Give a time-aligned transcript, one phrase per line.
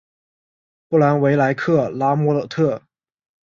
[0.89, 2.81] 布兰维莱尔拉莫特。